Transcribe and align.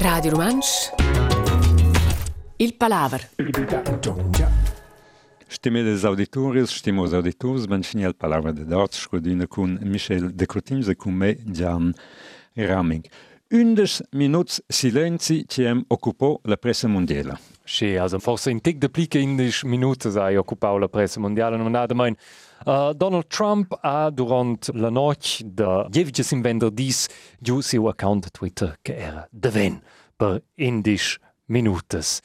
Radio 0.00 0.30
Romansch 0.30 0.90
Il 2.56 2.74
Palaver 2.76 3.28
Stimme 5.48 5.82
des 5.82 6.04
auditores, 6.04 6.70
stimo 6.70 7.02
os 7.02 7.12
auditors, 7.12 7.66
ben 7.66 7.82
fini 7.82 8.04
al 8.04 8.14
palabra 8.14 8.52
de 8.52 8.64
dort, 8.64 8.94
scrodina 8.94 9.46
cun 9.46 9.78
Michel 9.82 10.34
de 10.34 10.46
Cotims 10.46 10.88
e 10.88 10.94
cun 10.94 11.12
me 11.12 11.36
Gian 11.46 11.92
Raming. 12.54 13.04
Undes 13.54 14.02
minuts 14.10 14.60
silenzi 14.66 15.44
ciem 15.46 15.84
occupò 15.86 16.40
la 16.42 16.56
pressa 16.56 16.88
mondiala. 16.88 17.38
Sì, 17.62 17.94
also 17.94 18.18
forse 18.18 18.50
in 18.50 18.60
tic 18.60 18.78
de 18.78 18.88
plica 18.88 19.16
indisch 19.16 19.62
minute 19.62 20.10
sei 20.10 20.36
occupau 20.36 20.76
la 20.76 20.88
pressa 20.88 21.20
mondiala 21.20 21.56
non 21.56 21.76
ha 21.76 21.86
mein 21.94 22.16
uh, 22.66 22.92
Donald 22.92 23.28
Trump 23.28 23.78
ha 23.82 24.10
durant 24.10 24.70
la 24.74 24.90
noc 24.90 25.44
de 25.44 25.86
jeviges 25.88 26.32
in 26.32 26.42
venderdis 26.42 27.06
giu 27.38 27.60
siu 27.60 27.86
account 27.86 28.32
Twitter 28.32 28.74
che 28.82 28.96
era 28.96 29.28
de 29.30 29.50
ven 29.50 29.80
per 30.16 30.42
indisch 30.56 31.20
minutes. 31.46 32.22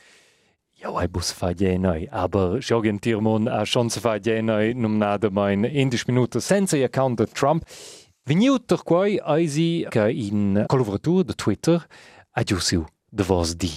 Ja, 0.81 0.89
hai 0.95 1.07
bus 1.07 1.31
fa 1.31 1.53
genoi, 1.53 2.07
aber 2.09 2.57
Joggen 2.57 2.99
Tirmon 2.99 3.47
a 3.47 3.65
schon 3.65 3.89
se 3.91 3.99
fa 3.99 4.17
genoi 4.17 4.73
num 4.73 4.97
nada 4.97 5.29
mein 5.29 5.63
indisch 5.63 6.07
minutes 6.07 6.43
senza 6.43 6.83
account 6.83 7.21
Trump. 7.35 7.65
Veniu 8.29 8.59
ter 8.59 8.83
quai 8.83 9.17
eisi 9.25 9.87
che 9.89 10.11
in 10.11 10.63
collaboratur 10.67 11.23
de 11.23 11.33
Twitter 11.33 11.81
a 12.37 12.43
giu 12.43 12.59
siu 12.59 12.85
de 13.09 13.23
vos 13.23 13.55
di. 13.55 13.71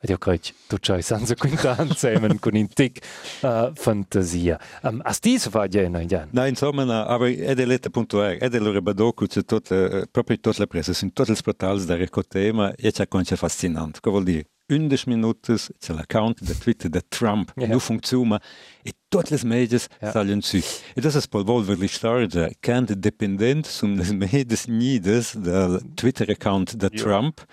Ed 0.00 0.08
io 0.08 0.16
credo 0.16 0.40
tu 0.68 0.78
c'hai 0.80 1.02
senza 1.02 1.34
quintanza 1.34 2.08
e 2.10 2.38
con 2.38 2.56
in 2.56 2.68
tic 2.68 3.04
uh, 3.42 3.74
fantasia. 3.74 4.58
Um, 4.84 5.02
a 5.04 5.12
sti 5.12 5.38
se 5.38 5.50
fa 5.50 5.68
gena 5.68 6.00
in 6.00 6.08
gen? 6.08 6.28
Na, 6.32 6.46
insomma, 6.46 6.84
na, 6.84 7.04
aber 7.04 7.36
è 7.36 7.54
de 7.54 7.66
letta 7.66 7.90
punto 7.90 8.22
er, 8.22 8.38
è 8.38 8.48
lo 8.58 8.72
rebadocu, 8.72 9.26
c'è 9.26 9.44
tot, 9.44 9.68
uh, 9.68 10.04
proprio 10.10 10.38
tutta 10.40 10.60
la 10.60 10.66
pressa, 10.66 10.94
sono 10.94 11.10
tutti 11.12 11.32
i 11.32 11.42
portali 11.42 11.84
da 11.84 11.96
recotema, 11.96 12.74
e 12.74 12.90
c'è 12.90 13.06
conce 13.06 13.36
fascinante. 13.36 14.00
Che 14.00 14.08
vuol 14.08 14.24
dire? 14.24 14.46
11 14.68 15.06
minutos 15.06 15.70
l'account 15.88 16.42
de 16.42 16.54
Twitter 16.54 16.88
de 16.88 17.00
Trump, 17.08 17.52
yeah. 17.56 17.68
nu 17.68 17.78
funziona, 17.78 18.40
e 18.82 18.92
tutte 19.08 19.30
le 19.30 19.38
medias 19.44 19.88
yeah. 20.00 20.12
salen 20.12 20.42
su. 20.42 20.62
E 20.94 21.00
das 21.00 21.14
ist 21.14 21.28
pol 21.28 21.44
volver 21.44 21.88
storage, 21.88 22.50
kan 22.60 22.84
de 22.84 22.98
dependent 22.98 23.66
sum 23.66 23.96
les 23.96 24.12
medias 24.12 24.66
nides 24.66 25.34
del 25.36 25.80
Twitter-account 25.94 26.76
de 26.76 26.90
Trump, 26.90 27.44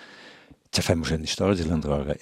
c'è 0.69 0.81
famo 0.81 1.05
una 1.05 1.25
storia 1.25 1.65
l'androra. 1.65 2.15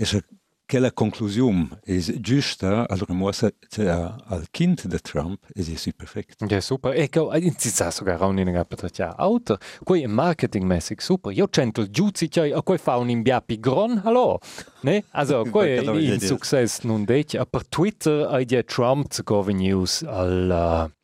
E 0.70 0.73
che 0.73 0.78
la 0.78 0.92
conclusione 0.92 1.80
è 1.84 1.98
giusta, 1.98 2.88
allora 2.88 3.14
mossa 3.14 3.50
al 3.78 4.45
kind 4.52 4.80
de 4.86 5.00
Trump 5.00 5.39
è 5.52 5.62
sì 5.64 5.92
perfetto. 5.95 6.45
Ja, 6.45 6.62
super. 6.62 6.94
Ecco, 6.95 7.31
si 7.58 7.70
sa 7.70 7.89
sogar 7.89 8.22
auch 8.22 8.38
in 8.38 8.48
una 8.48 8.67
ja 8.94 9.16
auto. 9.17 9.58
Qui 9.84 10.03
è 10.03 10.06
marketingmäßig 10.06 11.00
super. 11.00 11.34
Io 11.34 11.47
cento 11.50 11.81
il 11.81 11.90
giuzi 11.90 12.30
cioè 12.30 12.52
a 12.52 12.62
quei 12.62 12.78
fa 12.78 12.97
un 12.97 13.09
imbiapi 13.09 13.59
gron, 13.59 14.00
hallo. 14.03 14.40
Ne? 14.81 15.06
Also, 15.14 15.44
qui 15.50 15.70
è 15.70 15.81
in 15.81 16.20
successo 16.20 16.86
non 16.86 17.03
detto. 17.03 17.44
Per 17.44 17.67
Twitter 17.67 18.28
ha 18.30 18.64
Trump 18.64 19.12
zu 19.12 19.23
news 19.47 20.03
al 20.03 20.88
uh, 20.88 20.98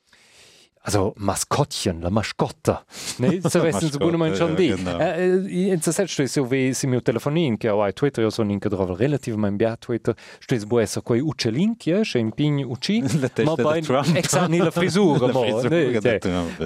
also 0.85 1.13
Maskottchen, 1.17 2.01
la 2.01 2.09
mascotta. 2.09 2.85
Ne? 3.17 3.41
So 3.49 3.63
wissen 3.63 3.91
so 3.91 3.99
gut 3.99 4.37
schon 4.37 4.55
die. 4.55 4.69
In 4.69 4.85
der 4.85 5.81
Zeit 5.81 6.09
steht 6.09 6.29
so 6.29 6.49
wie 6.51 6.73
sie 6.73 6.87
mir 6.87 7.03
telefonin, 7.03 7.57
che 7.57 7.69
ho 7.69 7.91
Twitter, 7.91 8.21
io 8.21 8.29
sono 8.29 8.51
anche 8.51 8.69
trovo 8.69 8.93
relativ 8.93 9.35
mein 9.35 9.57
bia 9.57 9.75
Twitter, 9.77 10.15
steht 10.39 10.65
bo 10.67 10.79
essa 10.79 11.01
quei 11.01 11.21
uccellink, 11.21 11.85
ja, 11.85 12.01
che 12.15 12.19
impigni 12.19 12.63
ucci, 12.63 13.03
ma 13.43 13.55
bei 13.55 13.79
exakt 14.15 14.49
la 14.49 14.71
frisura, 14.71 15.31
mo, 15.31 15.61
ne? 15.61 15.99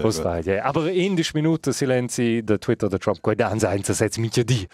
Was 0.02 0.20
fa, 0.20 0.40
ja. 0.40 0.64
Aber 0.64 0.90
in 0.90 1.16
10 1.16 1.34
Minuten 1.34 1.74
silenzi 1.74 2.42
der 2.44 2.60
Twitter 2.60 2.90
der 2.90 3.00
Trump, 3.00 3.22
quei 3.22 3.36
dan 3.36 3.60
sein, 3.60 3.84
se 3.84 3.94
setz 3.94 4.18
mica 4.18 4.44
di. 4.44 4.68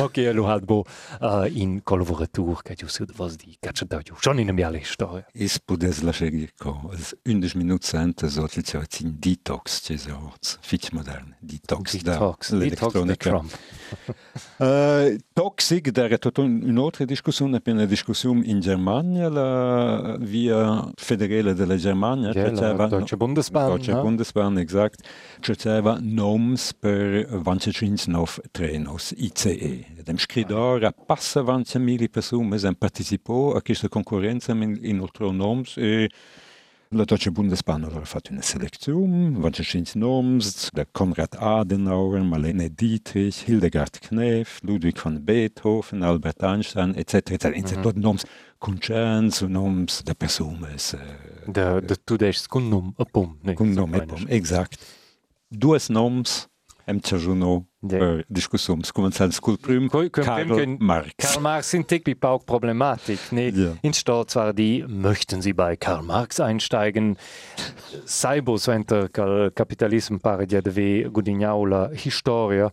Ok, 0.00 0.16
lo 0.32 0.48
hat 0.48 0.64
bo 0.64 0.84
uh, 1.20 1.46
in 1.46 1.82
collaboratur, 1.84 2.62
che 2.62 2.74
giusto 2.74 3.04
was 3.16 3.36
di, 3.36 3.56
caccia 3.60 3.84
da 3.84 4.00
schon 4.18 4.38
in 4.38 4.48
una 4.48 4.54
bella 4.54 4.78
storia. 4.82 5.24
Is 5.32 5.58
pudes 5.58 6.02
la 6.02 6.10
sceglico, 6.10 6.90
11 7.24 7.56
minuti 7.56 7.86
sente 7.86 8.28
so 8.28 8.46
Assoziazione 8.58 9.14
Detox, 9.18 9.82
ci 9.82 9.98
sono 9.98 10.32
fitch 10.60 10.90
modern. 10.92 11.36
Detox, 11.38 12.00
Detox, 12.00 12.50
da 12.50 12.56
l'elettronica. 12.56 13.44
Uh, 14.56 15.16
toxic, 15.34 15.90
da 15.90 16.06
è 16.06 16.18
tutta 16.18 16.40
un'altra 16.40 17.04
discussione, 17.04 17.60
è 17.62 17.70
una 17.70 17.84
discussione 17.84 18.46
in 18.46 18.60
Germania, 18.60 19.28
la 19.28 20.16
via 20.18 20.90
federale 20.94 21.52
della 21.52 21.76
Germania. 21.76 22.30
Ja, 22.30 22.50
la 22.50 22.86
Deutsche 22.86 23.16
Bundesbahn. 23.18 23.66
Deutsche 23.66 23.92
no? 23.92 24.00
Bundesbahn, 24.00 24.58
esatto. 24.58 25.02
C'era 25.40 25.98
noms 26.00 26.72
per 26.72 27.26
29 27.26 28.42
trenos 28.50 29.12
ICE. 29.16 29.86
Dem 30.02 30.16
scridor 30.16 30.84
a 30.84 30.92
passa 30.92 31.42
20.000 31.42 32.08
persone 32.08 32.56
hanno 32.56 32.74
partecipato 32.78 33.54
a 33.54 33.60
questa 33.60 33.88
concorrenza 33.88 34.52
in, 34.52 34.78
in 34.80 35.00
altri 35.00 35.30
noms 35.30 35.76
e 35.76 36.08
La 36.90 37.04
Deutsche 37.04 37.32
Bundesbahn 37.32 37.84
hat 37.84 38.06
fatto 38.06 38.30
una 38.30 38.42
selezione, 38.42 39.36
Wanderschins 39.36 39.96
Noms, 39.96 40.70
der 40.72 40.86
Konrad 40.92 41.34
Adenauer, 41.34 42.22
Marlene 42.22 42.70
Dietrich, 42.70 43.42
Hildegard 43.48 44.00
Knef, 44.00 44.60
Ludwig 44.62 44.96
van 44.96 45.24
Beethoven, 45.24 46.04
Albert 46.04 46.44
Einstein, 46.44 46.94
etc. 46.94 47.14
etc. 47.32 47.54
-hmm. 47.54 47.82
Tot 47.82 47.96
noms 47.96 48.24
concerns, 48.58 49.40
noms 49.40 50.04
de 50.04 50.14
persones. 50.14 50.94
Uh, 50.94 51.52
de, 51.52 51.82
de 51.86 51.96
tu 52.04 52.16
deix 52.16 52.46
con 52.46 52.68
nom 52.68 52.94
a 52.96 53.04
pom. 53.04 53.36
Ne, 53.42 53.54
con 53.54 53.74
nom 53.74 53.92
a 53.92 54.04
pom, 54.06 54.24
exact. 54.28 54.78
Dues 55.48 55.88
noms, 55.88 56.48
hem 56.84 57.00
Ciajuno 57.00 57.66
yeah. 57.92 58.22
discussiums 58.28 58.92
començants 58.92 59.40
cul 59.40 59.56
prim 59.58 59.88
Karl 59.88 60.76
Marx. 60.78 61.12
Karl 61.18 61.42
Marx 61.42 61.70
sind 61.70 61.90
wie 61.90 62.14
Pauk 62.14 62.46
Problematik. 62.46 63.18
Ne? 63.32 63.50
Yeah. 63.50 63.76
In 63.82 63.92
Staat 63.92 64.30
zwar 64.30 64.52
die, 64.52 64.84
möchten 64.86 65.42
Sie 65.42 65.52
bei 65.52 65.76
Karl 65.76 66.02
Marx 66.02 66.40
einsteigen? 66.40 67.16
Saibos 68.04 68.66
venter 68.68 69.08
Kapitalism 69.50 70.18
pare 70.18 70.46
dia 70.46 70.62
deve 70.62 71.10
gudignaula 71.10 71.90
historia. 71.92 72.70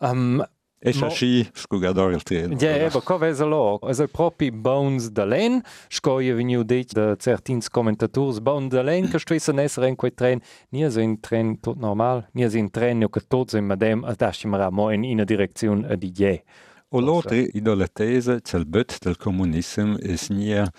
Um, 0.00 0.42
E 0.86 0.92
xa 0.94 1.08
xi 1.10 1.44
scugador 1.52 2.12
il 2.14 2.22
tren. 2.22 2.54
Ja, 2.58 2.70
eba, 2.70 3.00
co 3.02 3.18
vesa 3.18 3.44
lo. 3.44 3.80
Es 3.90 3.98
è 3.98 4.06
propi 4.06 4.52
Bones 4.52 5.10
de 5.10 5.24
Len, 5.26 5.62
sco 5.90 6.20
je 6.20 6.34
veniu 6.34 6.62
dit 6.62 6.92
de 6.94 7.16
certins 7.18 7.68
commentators 7.68 8.38
Bones 8.38 8.70
de 8.70 8.82
Len, 8.82 9.08
che 9.10 9.18
stuessa 9.18 9.52
nesser 9.52 9.84
in 9.88 9.96
quei 9.96 10.14
tren, 10.14 10.40
nia 10.70 10.90
se 10.90 11.02
in 11.02 11.18
tren 11.20 11.56
tot 11.60 11.76
normal, 11.78 12.28
nia 12.34 12.48
se 12.48 12.58
in 12.58 12.70
tren 12.70 13.02
jo 13.02 13.08
che 13.08 13.20
tot 13.26 13.50
se 13.50 13.60
madem, 13.60 14.04
a 14.04 14.14
dasci 14.14 14.46
mara 14.46 14.70
mo 14.70 14.90
in 14.90 15.02
ina 15.02 15.24
direzione 15.24 15.88
a 15.88 15.96
di 15.96 16.12
je. 16.12 16.42
O 16.90 17.00
l'altra 17.00 17.34
ido 17.34 17.74
la 17.74 17.88
tesa, 17.88 18.40
c'è 18.40 18.58
il 18.58 18.66
but 18.66 18.98
del 19.02 19.16
comunism, 19.16 19.96
es 20.00 20.30
nia 20.30 20.70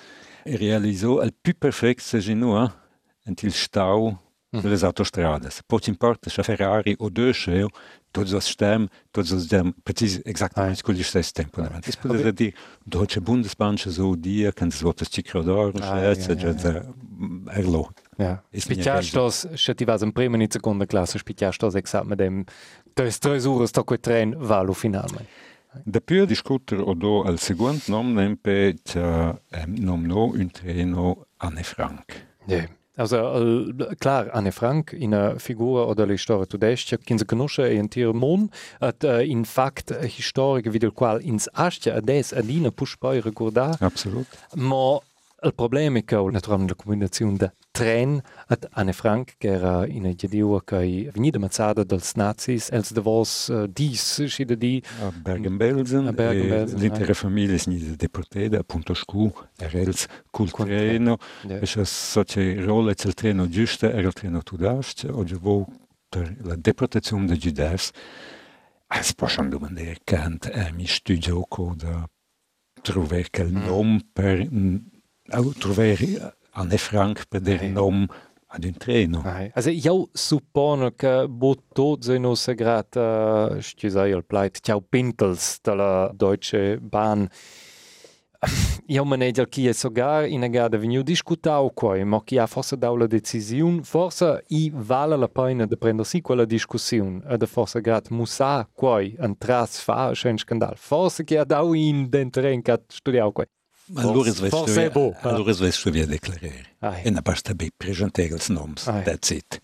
realizó 0.46 1.22
el 1.22 1.34
più 1.34 1.53
perfect 1.53 2.01
se 2.01 2.19
genua, 2.19 2.72
ent 3.25 3.44
il 3.44 3.51
stau 3.51 4.17
mm. 4.56 4.59
delle 4.59 4.79
autostrade. 4.85 5.50
Pot 5.66 5.88
importa 5.88 6.29
se 6.29 6.44
Ferrari 6.44 6.96
o 7.00 7.09
due 7.09 7.34
sceo, 7.34 7.67
todos 8.17 8.33
os 8.33 8.45
stem, 8.45 8.89
todos 9.11 9.31
os 9.31 9.47
dem, 9.47 9.73
precis 9.83 10.22
exatamente 10.25 10.83
quel 10.83 11.03
stesso 11.03 11.33
tempo. 11.33 11.61
Ah. 11.61 11.79
Es 11.85 11.95
potete 11.95 12.31
dire, 12.31 12.53
Deutsche 12.85 13.22
Bundesbahn 13.22 13.78
so 13.78 14.16
dia, 14.16 14.51
kan 14.51 14.69
es 14.69 14.81
votas 14.81 15.09
cicrodor, 15.09 15.73
scherza, 15.78 16.35
già 16.35 16.53
da 16.53 16.85
erlo. 17.53 17.91
Ja. 18.17 18.44
Spitiastos, 18.51 19.47
se 19.55 19.75
ti 19.75 19.85
vas 19.85 20.01
prima 20.13 20.38
e 20.38 20.47
seconda 20.50 20.85
classe, 20.85 21.19
spitiastos 21.19 21.75
exakt 21.75 22.07
med 22.07 22.17
dem, 22.17 22.45
tres 22.94 23.19
tres 23.19 23.45
ures 23.45 23.72
to 23.72 23.83
quel 23.83 24.00
tren 24.00 24.35
valo 24.38 24.73
finalmente. 24.73 25.28
Da 25.85 25.99
più 25.99 26.25
discutere 26.25 26.81
o 26.81 26.95
do 26.95 27.22
al 27.22 27.38
secondo 27.38 27.84
nom 27.88 28.13
nempe 28.13 28.73
c'è 28.84 29.35
nom 29.67 30.05
no 30.05 30.31
un 30.34 30.49
treno 30.49 31.28
Anne 31.38 31.61
Frank. 31.61 32.25
Yeah. 32.47 32.69
Also 32.97 33.18
äh, 33.18 33.96
klar, 34.00 34.34
Anne 34.34 34.52
Frank 34.52 34.91
in 34.91 35.13
einer 35.13 35.40
Figur 35.40 35.88
oder 35.88 36.06
la 36.06 36.18
storia 36.18 36.46
tudestia, 36.46 36.97
che 36.97 37.18
si 37.18 37.25
conosce 37.25 37.69
in 37.69 37.90
tir 37.90 38.13
mon, 38.13 38.50
at 38.80 39.03
in 39.03 39.46
fact 39.46 39.94
historica 40.02 40.72
video 40.72 40.91
qual 40.91 41.22
ins 41.22 41.47
astia 41.53 41.96
ades 41.96 42.34
adina 42.34 42.72
push 42.72 42.96
poi 42.97 43.22
ricordare. 43.22 43.78
Absolut. 43.79 44.28
Ma 44.55 44.99
il 45.43 45.53
problema 45.53 45.99
è 45.99 46.03
che 46.03 46.16
naturalmente 46.16 46.73
la 46.75 46.84
combinazione 46.84 47.37
da 47.37 47.53
tren 47.69 48.19
at 48.47 48.67
Anne 48.72 48.91
Frank, 48.91 49.35
che 49.37 49.49
era 49.49 49.85
in 49.85 50.03
una 50.03 50.13
giadiua 50.13 50.63
che 50.63 51.11
veniva 51.13 51.37
mazzata 51.37 51.84
dai 51.84 51.99
nazis, 52.16 52.72
els 52.72 52.91
de 52.91 53.01
vos 53.01 53.47
uh, 53.49 53.67
dis, 53.67 54.23
scida 54.25 54.55
di... 54.55 54.81
A 54.99 55.11
Bergen-Belsen, 55.11 56.11
Bergen 56.13 56.75
l'intera 56.79 57.13
famiglia 57.13 57.53
è 57.53 57.57
stata 57.57 57.95
deportata, 57.95 58.57
appunto 58.57 58.95
scu, 58.95 59.31
era 59.57 59.79
els 59.79 60.07
col 60.31 60.49
treno, 60.49 61.17
e 61.47 61.59
c'è 61.59 61.85
so 61.85 62.23
c'è 62.23 62.55
rolle 62.63 62.95
c'è 62.95 63.07
il 63.07 63.13
treno 63.13 63.47
giusto, 63.47 63.87
era 63.87 64.07
il 64.07 64.13
treno 64.13 64.41
tudast, 64.41 65.07
oggi 65.11 65.35
vo 65.35 65.67
per 66.09 66.35
la 66.41 66.55
deportazione 66.55 67.28
dei 67.28 67.37
giudei, 67.37 67.75
es 68.89 69.13
può 69.13 69.28
schon 69.28 69.49
domandare, 69.49 69.97
kant 70.03 70.49
eh, 70.51 70.72
mi 70.72 70.87
studio 70.87 71.45
da 71.75 72.09
trovare 72.81 73.28
quel 73.29 73.51
mm. 73.51 73.66
nome 73.66 73.99
per... 74.11 74.47
Mm, 75.35 75.50
trovare 75.58 76.35
Anne 76.52 76.78
Frank 76.78 77.28
per 77.28 77.41
der 77.41 77.64
nom 77.64 78.08
ad 78.47 78.64
un 78.64 78.78
treno. 78.78 79.22
Ai. 79.26 79.52
Also 79.53 79.70
io 79.70 80.09
suppono 80.14 80.91
che 80.91 81.28
botto 81.28 81.97
se 82.00 82.18
non 82.18 82.35
se 82.35 82.56
grata 82.56 83.59
scusai 83.59 84.12
il 84.12 84.24
pleit 84.26 84.59
ciao 84.62 84.82
Pintels 84.82 85.59
della 85.62 86.09
Deutsche 86.14 86.79
Bahn 86.79 87.28
io 88.88 89.03
maneggia 89.03 89.46
chi 89.46 89.68
è 89.68 89.74
sogar 89.74 90.28
in 90.28 90.44
a 90.44 90.47
gada 90.47 90.78
veniu 90.78 91.02
discutau 91.02 91.72
quai, 91.73 92.06
ma 92.06 92.22
chi 92.23 92.38
ha 92.38 92.46
forse 92.46 92.78
dau 92.78 92.96
la 92.96 93.08
decisiun, 93.08 93.84
forse 93.84 94.44
i 94.50 94.72
vale 94.73 95.18
la 95.18 95.28
pena 95.28 95.66
de 95.66 95.76
prender 95.76 96.06
si 96.06 96.22
quella 96.22 96.46
discussiun, 96.46 97.23
e 97.28 97.38
de 97.38 97.47
forse 97.47 97.82
grat 97.82 98.09
musa 98.09 98.68
quai 98.72 99.16
an 99.20 99.38
tras 99.38 99.80
fa 99.82 100.14
schen 100.14 100.38
scandal. 100.38 100.78
Forse 100.78 101.23
chi 101.23 101.35
ha 101.35 101.46
dau 101.46 101.73
in 101.73 102.09
dentren 102.09 102.62
cat 102.62 102.84
studiau 102.88 103.32
quai. 103.32 103.47
Allora 103.95 104.29
es 104.29 104.39
forse 104.39 104.85
è 104.85 104.89
bo. 104.91 105.16
Allora 105.22 105.51
es 105.51 105.59
vest 105.59 105.89
via 105.89 106.05
declarare. 106.05 106.66
Ai. 106.79 107.01
E 107.05 107.09
na 107.11 107.22
basta 107.22 107.53
be 107.53 107.69
presentare 107.75 108.29
els 108.34 108.49
noms. 108.49 108.87
Ai. 108.87 109.03
That's 109.03 109.29
it. 109.31 109.59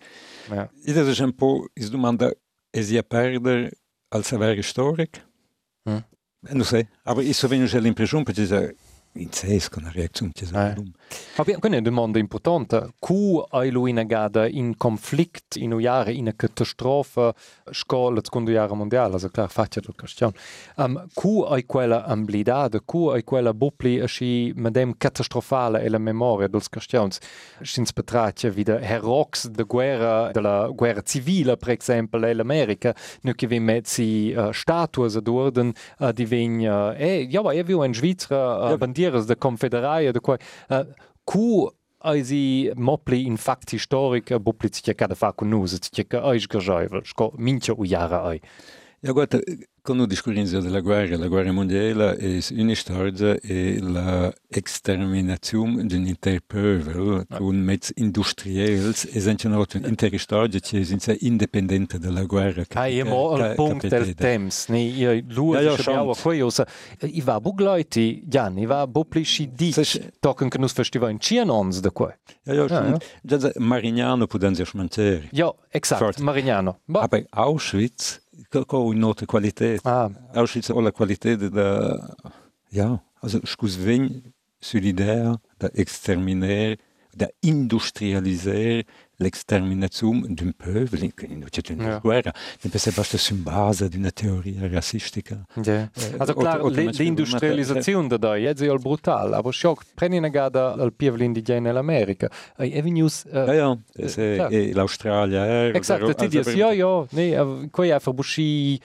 Ja. 0.48 0.68
E 0.84 0.92
das 0.92 1.18
è 1.18 1.22
un 1.24 1.32
po' 1.34 1.66
is 1.74 1.90
domanda 1.90 2.30
es 2.72 2.90
ia 2.90 3.02
perder 3.02 3.70
al 4.10 4.24
saver 4.24 4.62
storic? 4.64 5.22
Hm. 5.84 5.96
Eh, 6.48 6.54
Non 6.54 6.64
sai, 6.64 6.86
aber 7.04 7.22
ich 7.22 7.36
so 7.36 7.48
wenig 7.48 7.72
l'impression 7.74 8.22
perché 8.24 8.46
se 8.46 8.74
in 9.14 9.32
ses 9.32 9.68
con 9.68 9.82
la 9.84 9.90
reazione 9.90 10.32
che 10.32 10.44
Eh. 10.44 10.48
sa. 10.48 10.74
Aber 11.36 11.58
quella 11.58 11.76
è 11.76 11.78
una 11.78 11.88
domanda 11.88 12.18
importante. 12.18 12.92
Cu 12.98 13.44
hai 13.50 13.70
lui 13.70 13.90
in 13.90 14.02
gada 14.06 14.46
in 14.46 14.76
conflict 14.76 15.56
in 15.56 15.72
un 15.72 15.80
jahre 15.80 16.12
in 16.12 16.22
una 16.22 16.34
catastrofe 16.36 17.32
scola 17.70 18.20
secondo 18.22 18.50
jahre 18.50 18.74
mondiale, 18.74 19.14
also 19.14 19.28
klar 19.28 19.50
faccia 19.50 19.80
la 19.84 19.92
questione. 19.96 20.34
Um, 20.76 21.06
cu 21.14 21.44
hai 21.48 21.64
quella 21.66 22.04
amblidade, 22.04 22.80
cu 22.84 23.08
hai 23.08 23.24
quella 23.24 23.52
bupli 23.52 24.00
asci 24.00 24.52
medem 24.56 24.94
catastrofale 24.96 25.82
e 25.82 25.88
la 25.88 25.98
memoria 25.98 26.48
dels 26.48 26.68
questions. 26.68 27.18
Sins 27.62 27.92
betrace 27.92 28.48
wieder 28.48 28.80
herox 28.82 29.48
de 29.48 29.64
guerra, 29.64 30.30
della 30.32 30.68
guerra 30.68 31.02
civile, 31.02 31.56
per 31.56 31.70
esempio, 31.70 32.24
e 32.24 32.34
l'America, 32.34 32.94
nu 33.22 33.32
che 33.32 33.46
vi 33.46 33.58
mezzi 33.58 34.32
uh, 34.36 34.52
statues 34.52 35.16
ad 35.16 35.28
orden, 35.28 35.72
uh, 35.98 36.12
di 36.12 36.24
vegn, 36.24 36.60
uh, 36.60 36.94
eh, 36.96 37.26
ja, 37.28 37.40
e 37.52 37.62
viu 37.62 37.82
in 37.82 37.94
Svizzera 37.94 38.56
uh, 38.56 38.68
Ja. 38.70 38.76
bandieras 38.76 39.26
de 39.26 39.36
confederaia, 39.36 40.12
de 40.12 40.20
quai, 40.20 40.38
uh, 40.68 40.84
Ku 41.24 41.70
si 42.24 42.70
Moppli 42.76 43.24
in 43.24 43.38
fakt 43.40 43.70
historiker 43.72 44.38
bupliziker 44.38 44.94
ka 44.94 45.08
de 45.08 45.16
Fakon 45.16 45.48
no 45.48 45.66
se 45.66 45.78
tjeke 45.80 46.20
eich 46.20 46.48
gescheiwel, 46.52 47.04
mincher 47.38 47.78
u 47.78 47.86
Jahre 47.88 48.20
ei. 48.34 48.40
Ja 49.00 49.12
Gott 49.12 49.34
quando 49.84 50.06
discorriamo 50.06 50.48
della 50.60 50.80
guerra, 50.80 51.18
la 51.18 51.28
guerra 51.28 51.52
mondiale 51.52 52.16
è 52.16 52.38
una 52.52 52.74
storia 52.74 53.36
e 53.42 53.78
la 53.82 54.32
exterminazione 54.48 55.84
di 55.84 55.96
un 55.96 56.06
intero 56.06 56.40
popolo 56.46 57.26
con 57.28 57.54
mezzi 57.56 57.92
industriali 57.96 58.72
e 59.12 59.20
senza 59.20 59.46
un'intera 59.48 60.16
storia 60.16 60.58
che 60.58 60.80
è 60.80 61.16
indipendente 61.20 61.98
dalla 61.98 62.24
guerra. 62.24 62.64
che- 62.64 62.78
Ai 62.78 62.94
che- 62.96 63.04
mo 63.04 63.34
che- 63.34 63.42
al 63.42 63.54
punkt 63.56 63.80
che 63.82 63.88
del 63.88 64.00
vede. 64.00 64.14
temps, 64.14 64.68
ni 64.68 64.96
io 64.96 65.22
lu 65.28 65.52
Ja, 65.52 65.60
ja, 65.60 65.64
ja, 65.64 65.70
ja, 65.76 65.82
schont. 65.82 66.20
quei 66.22 66.40
osa. 66.40 66.66
I 67.02 67.20
va 67.20 67.38
bugleiti, 67.38 68.22
Jan, 68.26 68.56
i 68.56 68.64
va 68.64 68.86
bopli 68.86 69.22
schi 69.22 69.50
di 69.52 69.70
Sech- 69.70 70.12
token 70.18 70.48
che 70.48 70.56
nus 70.56 70.72
festival 70.72 71.10
in 71.10 71.18
Cianons 71.20 71.80
de 71.80 71.90
quai. 71.92 72.14
Ja, 72.44 72.54
ja, 72.54 72.62
Ja, 72.62 72.68
schon. 72.68 72.96
Già 73.22 73.36
da 73.36 73.52
Marignano 73.56 74.26
può 74.26 74.38
sich 74.54 74.72
mangiare. 74.72 75.28
Ja, 75.32 75.54
exakt, 75.68 76.00
Fort. 76.00 76.18
Marignano. 76.20 76.80
Ba. 76.86 77.00
Aber 77.00 77.22
Auschwitz, 77.30 78.22
co- 78.48 78.64
co 78.64 78.84
una 78.84 78.98
nota 78.98 79.26
qualità. 79.26 79.74
Ah, 79.82 80.10
Auschwitz 80.34 80.70
ha 80.70 80.80
la 80.80 80.92
qualità 80.92 81.34
da... 81.36 82.14
Ja, 82.70 83.02
also 83.20 83.40
scus 83.44 83.76
ven 83.76 84.32
sull'idea 84.58 85.38
da 85.56 85.70
exterminare, 85.72 86.78
da 87.12 87.28
industrialisare 89.16 89.22
l'exterminazione 89.24 90.26
d'un 90.34 90.52
popolo, 90.56 91.04
in 91.04 91.12
non 91.38 91.48
c'è 91.50 91.72
una 91.72 91.88
Ja. 91.88 91.98
guerra, 91.98 92.32
non 92.62 92.70
pensa 92.70 92.90
basta 92.94 93.16
su 93.18 93.34
base 93.42 93.88
di 93.88 93.96
una 93.96 94.10
teoria 94.10 94.66
rassistica. 94.68 95.44
ja. 95.62 95.88
Also 96.18 96.32
Otto- 96.32 96.34
klar, 96.40 96.60
Otto 96.60 96.68
le- 96.70 96.82
Mensch- 96.84 96.98
l'industrializzazione 96.98 98.08
da 98.08 98.16
da, 98.16 98.36
jetzt 98.36 98.62
ja 98.62 98.76
brutal, 98.78 99.32
aber 99.34 99.52
schock, 99.52 99.84
prendi 99.94 100.16
una 100.16 100.28
gada 100.28 100.72
al 100.72 100.92
pievolo 100.92 101.22
indigene 101.22 101.68
all'America. 101.68 102.28
Ai 102.56 102.76
Avenues, 102.78 103.24
Ja, 103.30 103.52
ja, 103.52 103.78
das 103.94 104.16
Eh, 104.16 104.32
è, 104.32 104.36
klar. 104.36 104.50
è 104.50 104.72
l'Australia. 104.72 105.46
eh, 105.46 105.72
Exakt, 105.74 106.02
also- 106.02 106.14
ti 106.14 106.28
dies, 106.28 106.46
also- 106.46 106.58
ja, 106.58 106.72
ja, 106.72 107.06
nee, 107.10 107.36
aber 107.36 107.68
quei 107.70 107.90
einfach 107.92 108.12
buschi 108.14 108.80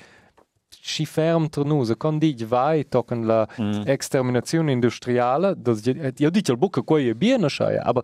schi 0.82 1.06
ferm 1.06 1.50
trnuse, 1.50 1.98
con 1.98 2.18
dig 2.20 2.46
vai 2.46 2.88
tocken 2.88 3.26
la 3.26 3.48
Mm. 3.60 3.82
exterminazione 3.86 4.72
industriale, 4.72 5.54
das 5.58 5.82
io 5.86 6.30
dice 6.30 6.52
il 6.52 6.58
buca 6.58 6.82
quei 6.84 7.10
è 7.10 7.14
bien 7.14 7.48
schaia, 7.50 7.84
aber 7.84 8.04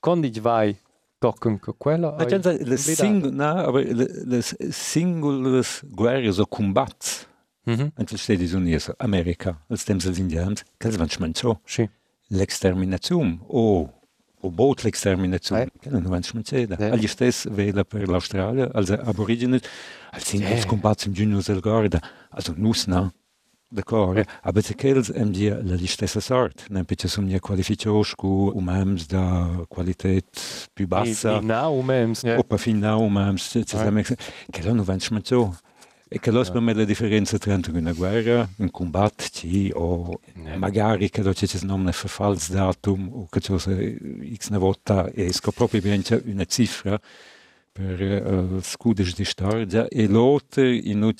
con 0.00 0.20
dig 0.20 0.40
vai 0.40 0.76
tocken 1.18 1.58
che 1.58 1.72
quella 1.76 2.14
Ma 2.16 2.24
già 2.26 2.38
le 2.52 2.76
sing- 2.76 3.30
no, 3.30 3.70
le, 3.70 4.06
le 4.24 4.42
singules 4.42 5.82
guerres 5.84 6.38
o 6.38 6.46
combats 6.46 7.26
Mhm. 7.64 7.92
entre 7.96 8.14
gli 8.14 8.18
Stati 8.18 8.54
Uniti, 8.54 8.90
America, 8.98 9.60
els 9.68 9.82
temps 9.82 10.04
dels 10.04 10.18
indians, 10.18 10.62
che 10.76 10.88
van 10.90 11.08
schmancio. 11.08 11.60
Sì. 11.64 11.88
L'exterminazione 12.28 13.38
o 13.48 13.90
o 14.40 14.50
bot 14.50 14.82
l'exterminazione, 14.84 15.62
Eh. 15.64 15.70
che 15.80 15.88
non 15.90 16.02
van 16.02 16.22
schmanceda. 16.22 16.76
Eh. 16.76 16.90
Agli 16.90 17.08
stessi 17.08 17.48
vela 17.50 17.82
per 17.84 18.06
l'Australia, 18.06 18.70
als 18.72 18.90
aborigines, 18.90 19.60
als 20.12 20.24
singules 20.28 20.62
Eh. 20.62 20.66
combats 20.66 21.06
im 21.06 21.12
Giugno 21.14 21.40
del 21.44 21.58
Garda, 21.60 22.00
also 22.30 22.52
nus 22.56 22.86
no. 22.86 23.12
D'accord, 23.68 24.16
Eh. 24.16 24.24
aber 24.42 24.62
se 24.62 24.74
quels 24.74 25.10
em 25.10 25.32
dia 25.32 25.60
la 25.60 25.76
stessa 25.86 26.20
sort, 26.20 26.66
nem 26.70 26.84
perché 26.84 27.08
sono 27.08 27.26
mia 27.26 27.40
qualificazione 27.40 28.04
cu 28.16 28.52
umems 28.54 29.06
da 29.06 29.64
qualità 29.68 30.08
più 30.72 30.86
bassa. 30.86 31.32
I, 31.32 31.42
i 31.42 31.44
now 31.44 31.80
mems. 31.82 32.22
Ja. 32.22 32.38
Oppa 32.38 32.58
fin 32.58 32.78
now, 32.78 33.04
ma 33.08 33.34
ci 33.36 33.64
siamo 33.66 34.02
che 34.50 34.62
non 34.62 34.84
van 34.84 35.00
schmazzo. 35.00 35.58
E 36.08 36.20
che 36.20 36.30
lo 36.30 36.44
per 36.44 36.60
me 36.60 36.72
la 36.72 36.84
differenza 36.84 37.36
tra 37.36 37.58
una 37.72 37.92
guerra, 37.92 38.48
un 38.58 38.70
combatto, 38.70 39.24
ci, 39.32 39.72
o 39.74 40.20
Ne. 40.34 40.56
magari 40.56 41.10
che 41.10 41.20
c'è 41.22 41.58
un 41.62 41.66
nome 41.66 41.90
falsdatum 41.90 43.10
o 43.12 43.26
che 43.28 43.40
c'è 43.40 43.52
x 44.36 44.48
una 44.50 44.58
volta 44.58 45.10
e 45.10 45.32
scopro 45.32 45.66
proprio 45.66 46.00
una 46.26 46.44
cifra 46.44 47.00
per 47.76 48.00
uh, 48.00 48.60
scudici 48.62 49.12
di 49.14 49.24
storia 49.26 49.86
e 49.86 50.08
l'altro 50.08 50.64
in 50.64 51.02
un 51.02 51.12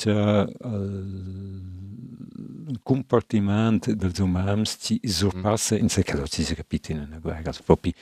comportamento 2.82 3.94
dels 3.94 4.18
umans 4.18 4.78
ci 4.80 4.98
usurpassa 5.02 5.76
in 5.76 5.90
sé 5.90 6.02
che 6.02 6.16
lo 6.16 6.26
ci 6.26 6.42
si 6.44 6.54
capito 6.54 6.92
in 6.92 7.00
una 7.00 7.18
guerra, 7.18 7.52
proprio 7.62 7.92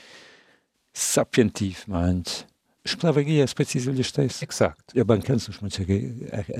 sapientiv 0.92 1.82
esclavaguia, 2.84 3.44
espécies 3.44 3.86
ilhasteiras. 3.86 4.42
Exacto. 4.42 4.98
A 4.98 5.04
bancança, 5.04 5.50
os 5.50 5.58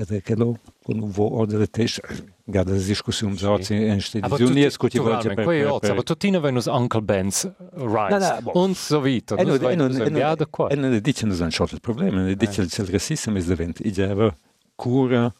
até 0.01 0.21
que 0.21 0.35
não, 0.35 0.57
quando 0.83 1.05
vou 1.07 1.33
ordenar 1.33 1.67
teixe, 1.67 2.01
gadas 2.47 2.85
discussões 2.85 3.43
ótsim, 3.43 3.75
enšte 3.75 4.21
dizunije 4.21 4.71
skutivati. 4.71 5.29
Koji 5.45 5.59
je 5.59 5.71
oca? 5.71 6.03
To 6.03 6.15
ti 6.15 6.31
ne 6.31 6.39
venus 6.39 6.67
Uncle 6.67 7.01
Ben's 7.01 7.45
rice. 7.73 8.09
Da, 8.09 8.19
da. 8.19 8.51
On 8.53 8.75
sovito. 8.75 9.35
Eno, 9.39 9.55
eno, 9.55 9.85
eno, 9.85 10.35
eno, 10.71 10.89
ne 10.89 10.99
dice 10.99 11.27
ne 11.27 11.35
znam 11.35 11.51
što 11.51 11.67
je 11.71 11.79
problem, 11.79 12.15
ne 12.15 12.35
dice 12.35 12.61
il 12.61 12.91
racismo 12.91 13.37
izdevent. 13.37 13.81
Ide 13.81 14.31
cura, 14.75 15.31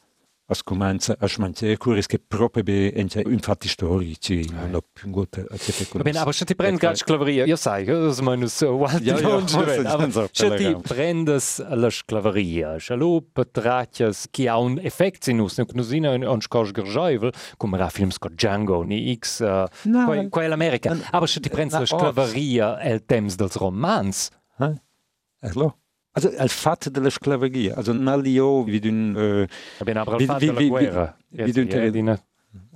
as 0.47 0.61
comincia 0.63 1.15
a 1.19 1.27
smangiare 1.27 1.75
cura, 1.77 1.99
che 2.01 2.19
proprio 2.19 2.61
be, 2.63 2.93
infatti 3.25 3.67
storici, 3.67 4.47
non 4.51 4.75
ho 4.75 4.81
più 4.93 5.09
gota 5.09 5.41
a 5.41 5.57
te 5.57 5.73
Ben, 6.03 6.15
aber 6.17 6.33
schon 6.33 6.45
die 6.45 6.55
brennt 6.55 6.79
gerade 6.79 6.97
Sklaverie. 6.97 7.45
Ja, 7.47 7.57
sai, 7.57 7.83
das 7.85 8.21
meines 8.21 8.55
so 8.57 8.79
wild 8.79 9.01
Ja, 9.03 9.17
ja, 9.17 9.41
die 9.41 10.63
elegant. 10.65 10.87
brendes 10.87 11.63
la 11.67 11.89
Sklaverie. 11.89 12.79
Schalo 12.79 13.21
petratias 13.21 14.27
che 14.29 14.47
ha 14.47 14.57
un 14.59 14.77
effekt 14.79 15.23
sinus, 15.23 15.57
ne 15.57 15.65
knusina 15.65 16.11
on 16.11 16.41
scos 16.41 16.71
gerjaivel, 16.71 17.31
come 17.57 17.77
ra 17.77 17.89
films 17.89 18.19
co 18.19 18.29
Django, 18.29 18.83
ni 18.83 19.11
X, 19.17 19.39
uh, 19.39 19.65
l'America. 20.47 20.91
an- 20.91 21.03
Aber 21.11 21.27
schon 21.27 21.41
die 21.41 21.49
brennt 21.49 21.71
la 21.71 21.79
na, 21.79 21.85
Sklaverie 21.87 22.77
el 22.81 23.03
temps 23.05 23.35
dels 23.35 23.55
romans. 23.57 24.29
Allora, 25.41 25.75
also 26.15 26.31
al 26.37 26.49
fatto 26.49 26.89
della 26.89 27.09
sclaveria, 27.09 27.75
also 27.75 27.91
nall'io 27.91 28.63
vi 28.63 28.79
d'un, 28.79 29.13
eh, 29.17 29.47
fatto 30.25 30.39
wie- 30.39 30.53
della 30.53 30.67
guerra. 30.69 31.17
wie 31.29 31.41
Jetzt, 31.43 31.53
du 31.55 31.61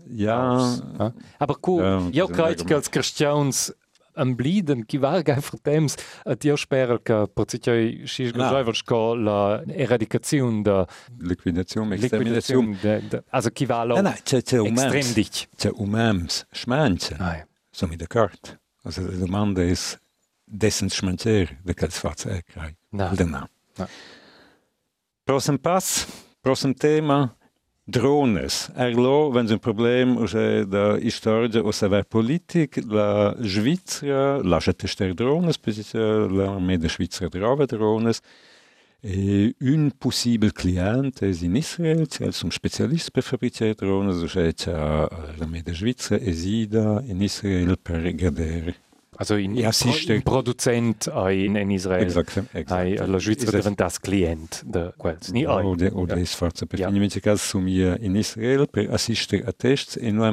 ja, 0.10 0.78
Ja. 0.98 1.14
Aber 1.38 1.58
cool, 1.62 1.82
Ja, 1.82 2.10
io 2.12 2.28
credo 2.28 2.64
che 2.64 2.74
els 2.74 2.90
cristians 2.90 3.74
am 4.16 4.36
bliden 4.36 4.86
chi 4.86 4.98
varga 4.98 5.36
in 5.36 5.42
temps 5.62 5.96
a 6.26 6.36
spero 6.58 7.00
che 7.02 7.30
per 7.34 7.46
ciò 7.46 7.72
si 8.06 8.26
sco 8.74 9.14
la 9.14 9.64
eradicazione 9.68 10.62
da 10.64 10.86
de, 12.82 13.08
de, 13.08 13.24
also 13.30 13.50
c'è, 14.24 14.42
c'è 14.42 14.58
un 14.60 14.68
extrem 14.68 15.14
dich. 15.14 15.48
c'è 15.56 15.70
un 15.74 15.90
mens, 15.90 16.46
schmanche, 16.52 17.16
Ai. 17.20 17.44
sono 17.70 17.96
d'accordo. 17.96 18.60
Also 18.84 19.02
la 19.06 19.16
domanda 19.16 19.62
è 19.62 19.74
dessen 20.44 20.90
schmancher, 20.90 21.60
da 21.62 21.74
che 21.74 21.88
faccia 21.88 22.30
è 22.30 22.44
No. 22.92 23.12
Oder 23.12 23.26
no. 23.26 23.48
No. 23.78 23.88
Prossimo 25.24 25.60
passo, 25.60 26.08
prossimo 26.42 26.74
tema, 26.74 27.36
Drones. 27.90 28.70
Erlo, 28.76 29.32
wenn 29.34 29.50
un 29.50 29.58
problem 29.58 30.18
usce 30.18 30.68
da 30.68 30.96
istoria 31.00 31.64
o 31.64 31.72
saver 31.72 32.06
politic, 32.06 32.84
la 32.86 33.36
Svizzera 33.40 34.40
lascia 34.44 34.74
tester 34.74 35.14
drones, 35.16 35.58
perché 35.58 35.98
l'armée 35.98 36.78
de 36.78 36.88
Svizzera 36.88 37.30
trova 37.30 37.66
drones, 37.66 38.20
e 39.02 39.56
un 39.62 39.92
possibile 39.98 40.52
client 40.52 41.24
è 41.24 41.32
in 41.42 41.56
Israel, 41.56 42.06
cioè 42.08 42.30
un 42.44 42.52
specialista 42.52 43.10
per 43.10 43.24
fabbricare 43.24 43.74
drones, 43.74 44.24
cioè 44.30 44.54
l'armée 45.38 45.64
de 45.64 45.74
Svizzera 45.74 46.24
esida 46.24 47.02
in 47.08 47.22
Israel 47.22 47.76
per 47.82 48.02
vedere 48.02 48.76
Also 49.20 49.36
in, 49.36 49.54
ja, 49.54 49.72
in 50.08 50.24
Produzent 50.24 51.12
in, 51.30 51.58
in 51.58 51.72
Israel. 51.72 52.04
Exact, 52.04 52.42
exact. 52.54 53.06
la 53.06 53.20
Schweiz 53.20 53.44
diventa 53.44 53.90
client 54.00 54.64
de 54.66 54.94
quels. 54.98 55.32
Ni 55.32 55.46
o 55.46 55.76
de, 55.76 55.92
o 55.94 56.06
ja. 56.08 56.16
de 56.16 56.26
sforza. 56.26 56.66
Per 56.66 56.80
ja. 56.80 56.88
in 56.88 57.10
caso 57.20 57.44
su 57.44 57.60
in 58.00 58.16
Israel 58.16 58.70
per 58.70 58.90
assistere 58.90 59.44
a 59.44 59.52
tests 59.52 59.98
e 59.98 60.10
noi 60.12 60.32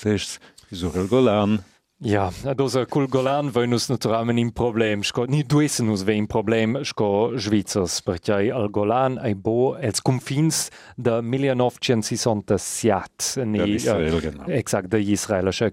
tests 0.00 0.40
sur 0.72 0.96
il 0.96 1.06
Golan, 1.06 1.62
Ja, 2.04 2.28
dosa 2.52 2.84
cul 2.84 3.08
Golan 3.08 3.48
voi 3.48 3.64
nus 3.66 3.88
naturalment 3.88 4.38
in 4.38 4.52
problem. 4.52 5.02
Sco, 5.02 5.24
ni 5.24 5.42
duessen 5.48 5.86
nus 5.88 6.02
ve 6.04 6.12
in 6.12 6.26
problem 6.28 6.84
sco 6.84 7.32
Svizzers, 7.38 8.02
perché 8.02 8.50
al 8.52 8.68
Golan 8.68 9.16
ai 9.16 9.34
bo 9.34 9.78
els 9.80 10.02
confins 10.04 10.68
de 10.94 11.22
1967. 11.22 13.44
Ni, 13.46 13.72
Israel, 13.72 14.12
uh, 14.12 14.20
genau. 14.20 14.44
Exakt, 14.46 14.88
de 14.92 15.00
Israel. 15.00 15.50
Sco, 15.52 15.70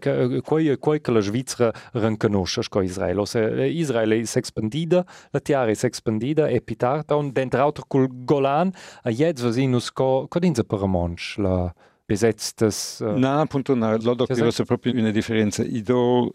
quoi, 0.48 0.78
quoi 0.80 1.02
che 1.02 1.12
la 1.12 1.20
Svizzera 1.20 1.74
renconosce 1.92 2.64
sco 2.64 2.82
Israel. 2.82 3.20
Ose, 3.20 3.68
Israel 3.68 4.14
is 4.14 4.36
expandida, 4.38 5.06
la 5.32 5.40
tiara 5.42 5.72
is 5.72 5.84
expandida, 5.84 6.48
e 6.48 6.62
pitarta, 6.62 7.18
und 7.18 7.34
dentro 7.34 7.74
cul 7.86 8.08
Golan, 8.24 8.72
a 9.04 9.12
jetz 9.12 9.42
vasi 9.42 9.68
nus 9.68 9.92
co, 9.92 10.28
co 10.30 10.40
dinse 10.40 10.64
per 10.64 10.84
a 10.84 10.88
monsch, 10.88 11.38
la 11.38 11.74
besetztes... 12.06 13.00
Uh... 13.00 13.18
No, 13.18 13.40
appunto 13.40 13.76
no, 13.76 13.98
l'ho 13.98 14.16
detto 14.16 14.64
proprio 14.66 14.94
una 14.94 15.12
differenza. 15.12 15.64
Do 15.64 16.32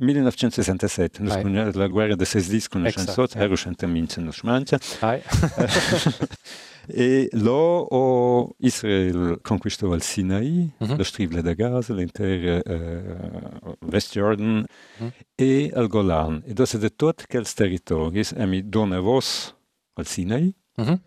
1967, 0.00 1.22
ah, 1.28 1.70
la 1.74 1.86
guerra 1.86 2.16
de 2.16 2.24
ses 2.24 2.48
disc 2.48 2.70
con 2.70 2.86
esatto, 2.86 3.28
ero 3.34 3.54
scientemente 3.54 4.20
non 4.20 4.32
smancia. 4.32 4.78
e 6.86 7.28
lo 7.32 7.86
o 7.90 8.54
Israel 8.58 9.40
conquistò 9.42 9.92
il 9.94 10.02
Sinai, 10.02 10.72
uh 10.78 10.86
-huh. 10.86 10.96
la 10.96 11.04
strivle 11.04 11.42
da 11.42 11.52
Gaza, 11.52 11.92
l'intera 11.92 12.62
uh, 12.64 13.76
West 13.90 14.12
Jordan 14.12 14.64
uh 14.98 15.04
-huh. 15.04 15.12
e 15.34 15.70
il 15.74 15.86
Golan. 15.88 16.42
E 16.46 16.52
dopo 16.54 16.78
di 16.78 16.96
tutti 16.96 17.24
questi 17.26 17.54
territori, 17.54 18.24
mi 18.46 18.66
donavos 18.66 19.54
al 19.94 20.06
Sinai, 20.06 20.54
uh 20.76 20.84
-huh. 20.84 20.98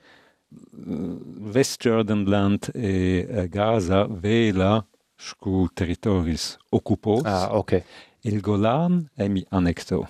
Westjordanland 1.51 2.71
e 2.73 3.27
eh, 3.29 3.47
Gaza 3.47 4.07
vela 4.07 4.85
scu 5.15 5.67
territoris 5.73 6.57
occupos. 6.69 7.23
Ah, 7.23 7.55
ok. 7.55 7.83
Il 8.21 8.39
Golan 8.41 9.09
è 9.13 9.27
mi 9.27 9.45
annexo. 9.49 10.07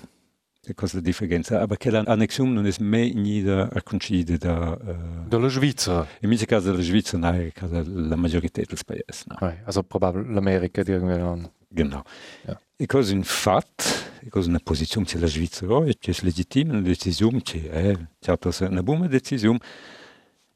Che 0.66 0.74
cosa 0.76 0.96
la 0.96 1.02
differenza? 1.02 1.60
Aber 1.60 1.78
che 1.78 1.92
l'annexion 1.92 2.54
non 2.54 2.66
è 2.66 2.72
mai 2.80 3.14
nida 3.14 3.70
a 3.70 3.82
concide 3.84 4.38
da... 4.38 4.78
Uh, 4.82 5.28
dalla 5.28 5.50
Svizzera? 5.50 6.08
In 6.22 6.30
questo 6.30 6.46
caso 6.46 6.72
della 6.72 6.82
Svizzera, 6.82 7.32
no, 7.32 7.52
la 8.08 8.16
maggiorità 8.16 8.62
dei 8.62 8.78
paesi. 8.86 9.24
No. 9.28 9.36
Okay. 9.36 9.58
Also 9.66 9.84
probabilmente 9.84 10.34
l'America, 10.34 10.82
direi 10.82 11.18
non... 11.18 11.52
Genau. 11.68 12.04
Ja. 12.46 12.58
E 12.78 12.86
cosa 12.86 13.14
in 13.14 13.24
fatto, 13.24 13.84
e 14.22 14.30
cosa 14.30 14.48
una 14.48 14.62
posizione 14.64 15.06
della 15.12 15.28
Svizzera, 15.28 15.84
è 15.84 15.98
che 16.00 16.12
è 16.12 16.16
legittima 16.22 16.72
una 16.74 16.82
decisione, 16.82 17.42
che 17.42 17.70
è 17.70 17.98
certo 18.20 18.50
una 18.62 18.84
buona 18.84 19.08
decisione, 19.08 19.60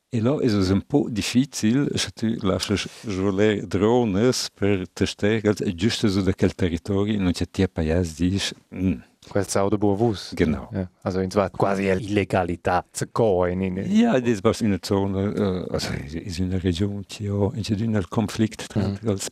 E 0.09 0.21
là 0.21 0.39
is 0.41 0.53
es 0.53 0.69
un 0.69 0.79
po 0.79 1.09
difficil, 1.09 1.89
se 1.95 2.11
tu 2.11 2.37
lascias 2.41 2.87
voler 3.03 3.65
drones 3.67 4.49
per 4.55 4.87
testare 4.93 5.41
giusto 5.75 6.07
su 6.07 6.23
quel 6.23 6.55
territorio, 6.55 7.19
non 7.19 7.33
c'è 7.33 7.45
ti 7.51 7.67
paese 7.67 8.13
dici... 8.15 8.55
Mm. 8.73 9.01
Quel 9.27 9.45
sau 9.45 9.67
de 9.67 9.77
Boavus. 9.77 10.31
Genau. 10.33 10.69
Ja. 10.71 10.89
Also 11.01 11.19
in 11.19 11.29
zwar 11.29 11.51
quasi 11.51 11.89
illegalità 11.89 12.85
zu 12.93 13.07
gehen. 13.11 13.61
In, 13.61 13.77
in 13.77 13.91
ja, 13.91 14.17
das 14.21 14.41
war 14.41 14.55
in 14.61 14.67
einer 14.67 14.81
Zone, 14.81 15.65
uh, 15.67 15.73
also 15.73 15.91
in 16.13 16.45
einer 16.45 16.63
Region, 16.63 17.03
die 17.09 17.25
ja 17.25 17.51
in 17.53 17.95
einem 17.95 18.09
Konflikt 18.09 18.73
mm. 18.75 19.09
als. 19.09 19.27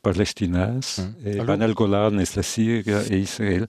E, 1.24 1.42
Ban 1.46 1.62
el 1.62 1.74
Golan 1.74 2.20
ist 2.20 2.36
la 2.36 2.44
Syria 2.44 3.02
e 3.02 3.20
Israel. 3.20 3.68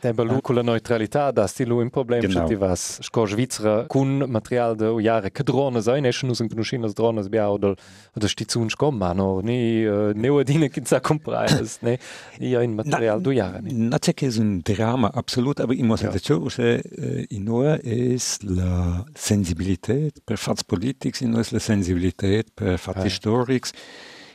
Tempo 0.00 0.22
lu 0.22 0.40
con 0.40 0.54
la 0.54 0.62
neutralità 0.62 1.30
da 1.30 1.46
sti 1.46 1.66
lu 1.66 1.78
un 1.78 1.90
problem 1.90 2.20
genau. 2.20 2.46
ti 2.46 2.54
vas 2.54 3.00
sco 3.02 3.26
Svizzera 3.26 3.84
cun 3.86 4.24
material 4.26 4.74
de 4.74 4.88
jare 4.98 5.30
che 5.30 5.42
drone 5.42 5.82
sein 5.82 6.06
eschen 6.06 6.28
nus 6.28 6.38
conoscin 6.38 6.84
as 6.84 6.94
drones 6.94 7.28
bia 7.28 7.50
oder 7.50 7.76
oder 8.16 8.28
sti 8.28 8.44
zun 8.48 8.70
scom 8.70 8.96
ma 8.96 9.12
no 9.12 9.40
ni 9.40 9.84
neodine 10.14 10.70
kin 10.70 10.86
sa 10.86 11.00
comprais 11.00 11.78
ne 11.84 11.98
ja 12.38 12.62
in 12.62 12.74
material 12.74 13.16
na, 13.16 13.22
du 13.22 13.30
jare 13.32 13.60
ne 13.60 13.72
na 13.72 13.98
che 13.98 14.26
es 14.26 14.38
un 14.38 14.62
drama 14.62 15.10
absolut 15.12 15.60
aber 15.60 15.74
immer 15.74 16.00
ja. 16.00 16.10
dazu 16.10 16.48
se 16.48 16.80
uh, 16.80 17.24
in 17.28 17.44
nur 17.44 17.78
es 17.84 18.38
la 18.42 19.04
sensibilität 19.14 20.24
per 20.24 20.38
fats 20.38 20.64
politics 20.64 21.20
in 21.20 21.30
nur 21.30 21.44
la 21.50 21.60
sensibilität 21.60 22.54
per 22.54 22.78
fats 22.78 22.98
ja. 22.98 23.04
historics 23.04 23.72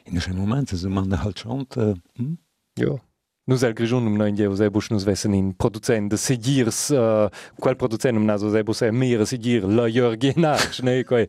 in 0.06 0.22
un 0.30 0.38
moment 0.38 0.70
so 0.70 0.90
man 0.90 1.24
halt 1.24 1.40
schon 1.40 1.66
hm? 1.74 2.38
ja 2.78 3.00
Nus 3.46 3.62
el 3.62 3.76
grigiunum 3.78 4.16
na 4.18 4.26
indie 4.32 4.48
usebus 4.50 4.90
nus 4.90 5.04
vessen 5.06 5.36
in 5.38 5.52
producent 5.54 6.10
de 6.10 6.18
segirs, 6.18 6.90
uh, 6.90 7.30
quel 7.62 7.78
producentum 7.78 8.26
nas 8.26 8.42
usebus 8.42 8.82
e 8.82 8.90
mire 8.92 9.28
segir 9.30 9.68
la 9.70 9.86
Jörgenach, 9.86 10.82
ne, 10.82 11.04
quai... 11.06 11.28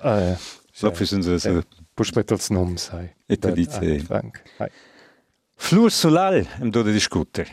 Uh, 0.00 0.32
so 0.72 0.90
fissen 0.96 1.22
se 1.22 1.38
se... 1.38 1.52
Puspet 1.94 2.32
als 2.32 2.48
nom, 2.50 2.76
sai. 2.80 3.12
Et 3.28 3.44
dice... 3.54 4.00
Flur 5.56 5.90
solal, 5.90 6.46
em 6.60 6.70
do 6.70 6.82
de 6.82 6.92
discuter. 6.92 7.46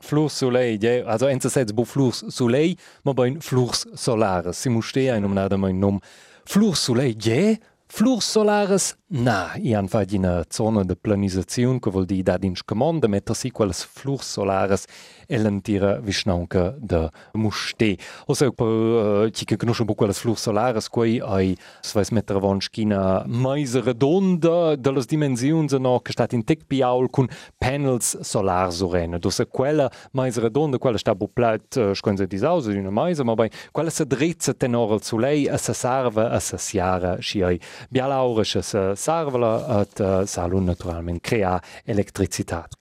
Flur 0.00 0.30
soleil, 0.30 0.78
ja, 0.82 1.02
also 1.08 1.28
enza 1.28 1.50
sets 1.50 1.72
bo 1.72 1.84
flur 1.84 2.14
soleil, 2.14 2.78
ma 3.04 3.12
bain 3.16 3.40
flurs 3.40 3.84
solares. 3.96 4.58
Si 4.60 4.70
mustea 4.72 5.16
in 5.16 5.24
um 5.24 5.34
nada 5.34 5.56
mein 5.56 5.78
nom. 5.80 6.00
Flur 6.46 6.76
soleil, 6.76 7.16
ja, 7.20 7.56
flur 7.94 8.20
solares 8.20 8.96
Na, 9.16 9.54
i 9.56 9.72
han 9.74 9.86
fatto 9.86 10.16
una 10.16 10.42
zona 10.48 10.82
di 10.82 10.96
planizzazione 10.96 11.78
che 11.78 11.88
vuol 11.88 12.04
dire 12.04 12.22
dare 12.22 12.46
in 12.46 12.56
scomanda 12.56 13.06
mettersi 13.06 13.52
quelle 13.52 13.72
flurs 13.72 14.32
solares 14.32 14.86
e 15.28 15.38
l'antira 15.38 16.00
visnaunca 16.00 16.74
da 16.76 17.08
muste. 17.34 17.96
O 18.26 18.34
se 18.34 18.50
per 18.50 18.66
uh, 18.66 19.30
chi 19.30 19.44
che 19.44 19.56
conosce 19.56 19.82
un 19.82 19.94
po' 19.94 20.12
flurs 20.12 20.40
solares 20.40 20.88
qui 20.88 21.20
ai 21.20 21.56
svais 21.80 22.10
mettere 22.10 22.40
avanti 22.40 22.64
schina 22.64 23.22
mais 23.26 23.80
redonda 23.80 24.74
delle 24.74 25.04
dimensioni 25.06 25.68
no 25.78 26.00
che 26.00 26.10
sta 26.10 26.26
in 26.30 26.42
tec 26.42 26.64
piaul 26.66 27.08
con 27.10 27.28
panels 27.56 28.18
solar 28.20 28.72
sorene. 28.72 29.20
Do 29.20 29.30
se 29.30 29.46
quella 29.46 29.88
mais 30.10 30.36
redonda 30.38 30.78
quella 30.78 30.98
sta 30.98 31.14
bu 31.14 31.30
plat 31.32 31.76
uh, 31.76 31.94
sconze 31.94 32.26
di 32.26 32.38
sausa 32.38 32.72
di 32.72 32.78
una 32.78 32.90
mais 32.90 33.20
ma 33.20 33.34
bei 33.34 33.50
quella 33.70 33.90
se 33.90 34.06
drizza 34.06 34.54
tenor 34.54 34.90
al 34.90 35.02
soleil 35.02 35.50
a 35.50 35.56
se 35.56 35.72
serve 35.72 36.24
a 36.24 36.40
se 36.40 36.58
siara 36.58 37.20
sci 37.20 37.60
bialaurisches 37.90 38.74
äh, 38.74 38.96
Sarveler 38.96 39.66
hat 39.68 40.00
äh, 40.00 40.02
uh, 40.02 40.26
Salun 40.26 40.64
naturalment 40.64 41.22
crea 41.22 41.60
electricitat. 41.84 42.74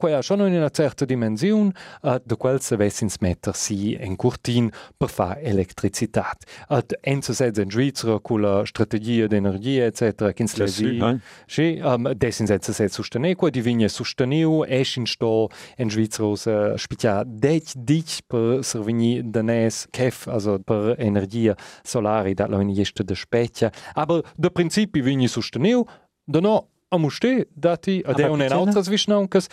Quella 0.00 0.22
schon 0.22 0.46
in 0.46 0.54
una 0.54 0.70
certa 0.70 1.04
dimensione, 1.04 1.72
uh, 2.02 2.20
de 2.24 2.36
quel 2.36 2.60
se 2.60 2.76
vessins 2.76 3.16
metter 3.18 3.56
si 3.56 3.96
en 3.98 4.14
curtin 4.14 4.70
per 4.96 5.10
fa 5.10 5.40
electricitat. 5.42 6.46
At 6.68 6.94
enzo 7.02 7.34
sez 7.34 7.58
en 7.58 7.72
Svizzera 7.74 8.20
con 8.20 8.42
la 8.42 8.62
strategia 8.64 9.26
d'energia, 9.26 9.88
etc., 9.90 10.30
kins 10.38 10.54
lesi, 10.54 11.02
sì, 11.50 11.80
um, 11.82 12.12
desins 12.14 12.54
enzo 12.54 12.72
sez 12.72 12.94
sostenere, 12.94 13.34
qua 13.34 13.50
divigne 13.50 13.90
sosteniu, 13.90 14.62
esch 14.68 15.02
in 15.02 15.10
sto 15.10 15.48
en 15.74 15.90
Svizzera 15.90 16.30
usa 16.30 16.78
spitia 16.78 17.24
dec 17.26 17.74
dic 17.74 18.20
per 18.30 18.62
servini 18.62 19.18
danes 19.26 19.88
kef, 19.90 20.28
also 20.28 20.60
per 20.62 20.94
energia 21.02 21.58
solari, 21.82 22.38
dat 22.38 22.54
la 22.54 22.62
vini 22.62 22.78
de 22.78 23.14
specchia, 23.16 23.72
aber 23.94 24.22
de 24.36 24.48
principi 24.50 25.02
vigni 25.02 25.26
sosteniu, 25.26 25.88
da 26.24 26.38
no 26.38 26.68
a 26.90 26.96
mušte 26.98 27.46
dati, 27.54 28.02
a 28.06 28.12
de 28.12 28.28
une 28.30 28.48
altre 28.48 28.82
višnaukas. 28.88 29.48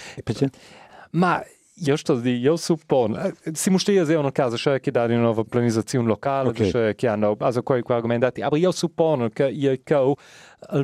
Ma 1.12 1.42
io 1.78 1.98
sto 1.98 2.16
di, 2.16 2.38
io 2.38 2.56
suppone, 2.56 3.34
si 3.52 3.70
mustia 3.70 4.06
se 4.06 4.16
una 4.16 4.32
casa 4.32 4.56
c'è 4.56 4.80
che 4.80 4.92
dare 4.92 5.14
una 5.14 5.24
nuova 5.24 5.44
planizzazione 5.44 6.08
locale, 6.08 6.50
okay. 6.50 6.72
c'è 6.72 6.96
che 6.96 7.08
hanno, 7.08 7.36
also 7.40 7.64
quei 7.64 7.84
argomenti, 7.86 8.42
ma 8.42 8.58
io 8.58 8.72
suppone 8.72 9.30
che 9.30 9.50
io 9.50 9.78
che 9.84 9.94
il 9.94 10.16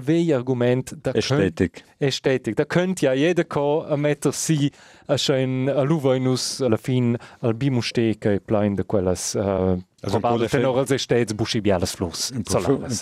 vero 0.02 0.38
argomento 0.38 0.96
da 0.96 1.12
Ästhetik. 1.12 1.84
Ästhetik, 2.00 2.56
da 2.56 2.66
könnte 2.66 3.06
ja 3.06 3.14
jeder 3.14 3.44
kommen, 3.44 4.02
mettere 4.02 4.34
si 4.34 4.72
a 5.08 5.18
schön 5.18 5.70
a 5.70 5.84
luvainus 5.84 6.62
alla 6.62 6.78
fin 6.78 7.18
al 7.42 7.54
bimuste 7.54 8.16
che 8.20 8.40
plain 8.40 8.76
de 8.76 8.84
quelles 8.84 9.36
uh, 9.36 9.78
Also 10.04 10.20
Probabile 10.20 10.50
tenor 10.50 10.80
als 10.80 10.90
estates 10.90 11.36
buscibiales 11.36 11.92
flus. 11.92 12.32
Un 12.32 12.42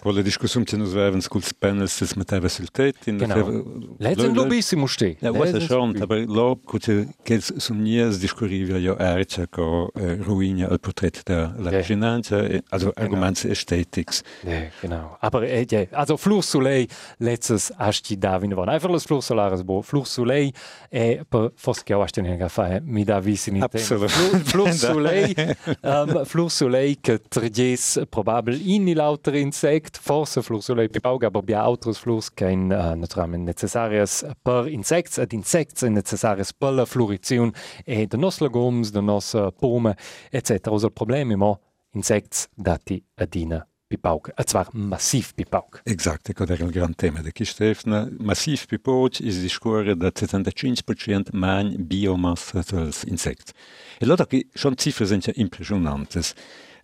po' 0.01 0.11
la 0.11 0.21
discussione 0.21 0.65
che 0.65 0.75
nos 0.75 0.91
avevano 0.91 1.21
con 1.29 1.39
i 1.39 1.53
panels 1.57 1.97
des 1.97 2.13
mit 2.15 2.29
der 2.29 2.41
Resultat. 2.41 2.95
Genau. 3.05 3.63
Lezen 3.99 4.33
lobissimo 4.33 4.85
ste. 4.85 5.15
Ja, 5.21 5.31
was 5.33 5.53
è 5.53 5.61
schon, 5.61 5.95
aber 6.01 6.25
lo 6.27 6.59
che 6.81 7.07
che 7.23 7.39
sono 7.39 7.79
nies 7.79 8.19
discurriva 8.19 8.77
io 8.77 8.97
erce 8.97 9.47
co 9.49 9.91
ruina 9.93 10.67
al 10.67 10.79
portrait 10.79 11.23
der 11.23 11.55
la 11.57 11.81
finanza, 11.83 12.45
also 12.69 12.91
arguments 12.97 13.45
aesthetics. 13.45 14.21
Ja, 14.43 14.69
genau. 14.81 15.15
Aber 15.21 15.45
ja, 15.45 15.85
also 15.91 16.17
flus 16.17 16.53
Soleil 16.59 16.87
letztes 17.17 17.71
asti 17.77 18.17
da 18.17 18.37
vin 18.37 18.53
von. 18.55 18.69
Einfach 18.69 18.89
los 18.89 19.05
Flux 19.05 19.25
Solares 19.25 19.63
bo. 19.63 19.81
Flux 19.81 20.09
Soleil 20.11 20.51
e 20.89 21.23
per 21.27 21.51
fos 21.55 21.83
che 21.83 21.93
asti 21.93 22.21
ne 22.21 22.49
fa 22.49 22.79
mi 22.83 23.03
da 23.03 23.19
visi 23.19 23.49
in 23.49 23.65
Flux 23.69 24.73
Soleil 24.73 25.57
um, 25.83 26.25
Flux 26.25 26.55
Soleil 26.55 26.97
che 27.01 27.21
trges 27.27 28.01
probabel 28.09 28.59
in 28.67 28.93
lauter 28.93 29.35
insect 29.35 29.97
forse 29.97 30.41
Flux 30.41 30.65
Soleil 30.65 30.89
pe 30.89 30.99
pauga 30.99 31.27
aber 31.27 31.43
bia 31.43 31.61
autres 31.61 31.97
Flux 31.97 32.29
che 32.33 32.49
in 32.49 32.71
uh, 32.71 32.95
naturalmente 32.95 33.45
necessarias 33.45 34.25
per 34.41 34.67
insects 34.67 35.17
ad 35.17 35.31
insects 35.31 35.83
necessarias 35.83 36.53
per 36.53 36.73
la 36.73 36.85
florizione 36.85 37.51
e 37.85 38.05
de 38.05 38.17
nos 38.17 38.39
legums 38.39 38.91
de 38.91 39.01
nos 39.01 39.35
pome 39.59 39.95
etc. 40.29 40.67
Il 40.71 40.91
problema 40.93 41.33
è 41.33 41.59
insects 41.91 42.47
dati 42.55 43.03
adina 43.15 43.68
pipauk, 43.89 44.29
e 44.35 44.43
zwar 44.45 44.69
massiv 44.71 45.33
pipauk. 45.33 45.81
Exakt, 45.83 46.29
ecco, 46.29 46.43
era 46.43 46.63
il 46.63 46.71
gran 46.71 46.95
tema 46.95 47.21
di 47.21 47.31
Kistefna. 47.31 48.07
Massiv 48.19 48.65
pipauk 48.65 49.19
is 49.19 49.41
di 49.41 49.49
scuore 49.49 49.95
da 49.97 50.11
75% 50.13 51.33
man 51.33 51.73
biomassa 51.87 52.63
dels 52.69 53.03
insects. 53.03 53.51
E 53.97 54.05
allora 54.05 54.25
che 54.25 54.47
schon 54.53 54.75
cifre 54.77 55.05
sind 55.05 55.25
ja 55.25 55.33
impressionantes. 55.35 56.33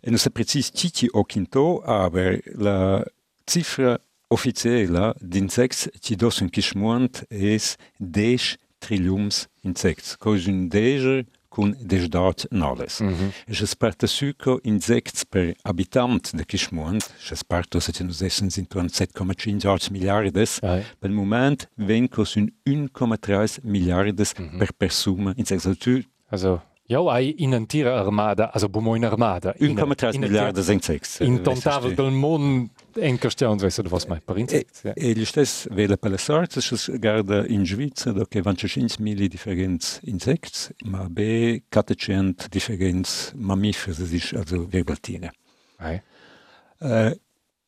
E 0.02 0.10
non 0.10 0.18
sa 0.20 0.30
precis 0.30 0.72
cici 0.74 1.08
o 1.12 1.24
quinto, 1.24 1.82
aber 1.82 2.42
la 2.56 3.04
cifra 3.46 4.00
officiella 4.28 5.14
d'insects 5.20 5.90
ci 6.00 6.16
dos 6.16 6.42
un 6.42 6.50
kishmuant 6.50 7.24
es 7.30 7.76
10 8.00 8.58
trilliums 8.80 9.48
insects. 9.62 10.18
Cos 10.18 10.48
un 10.48 10.70
deger 10.70 11.26
con 11.56 11.76
desdat 11.80 12.46
nales. 12.50 13.00
Mm 13.00 13.08
-hmm. 13.08 13.32
Je 13.48 13.66
sparta 13.66 14.08
suco 14.08 14.60
insects 14.62 15.24
per 15.24 15.56
habitant 15.62 16.32
de 16.38 16.46
Kishmond, 16.46 17.04
je 17.30 17.36
sparta 17.36 17.80
se 17.80 18.04
nos 18.04 18.22
essen 18.22 18.52
sind 18.52 18.68
7,5 18.68 19.92
miliardes, 19.92 20.60
ah, 20.62 20.80
per 21.00 21.10
moment 21.10 21.70
vencos 21.76 22.36
un 22.36 22.52
1,3 22.64 23.60
miliardes 23.64 24.34
mm 24.34 24.46
-hmm. 24.46 24.58
per 24.58 24.74
persona 24.74 25.34
insects. 25.36 25.68
Also, 26.30 26.62
Ja, 26.88 27.02
hai 27.02 27.34
in 27.38 27.50
un'intera 27.50 28.00
armada, 28.00 28.52
also 28.54 28.70
bumo 28.70 28.96
in 28.96 29.06
armada. 29.06 29.56
1,3 29.58 30.20
miliardes 30.20 30.70
insects. 30.70 31.20
In 31.20 31.42
tontavel 31.42 31.96
del 31.96 32.12
mond 32.12 32.70
en 32.98 33.18
questione, 33.20 33.62
weißt 33.62 33.80
du, 33.80 33.92
was 33.92 34.08
mai 34.08 34.20
per 34.20 34.38
insects. 34.38 34.84
E, 34.86 34.94
e 34.96 35.14
gli 35.14 35.26
stess 35.26 35.68
vele 35.72 35.98
per 35.98 36.12
le 36.12 36.18
sorte, 36.18 36.62
se 36.62 36.98
guarda 36.98 37.46
in 37.48 37.66
Svizzera, 37.66 38.14
do 38.14 38.26
che 38.26 38.42
van 38.42 38.56
5 38.56 38.98
mili 39.00 39.28
differents 39.28 40.00
insects, 40.04 40.72
ma 40.86 41.08
be 41.10 41.64
400 41.70 42.48
differents 42.50 43.34
mammifers, 43.36 44.00
also 44.34 44.66
verbaltine. 44.68 45.32
Okay. 45.78 46.02
Uh, 46.80 47.16